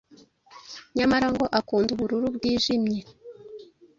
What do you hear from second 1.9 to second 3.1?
ubururu bwijimye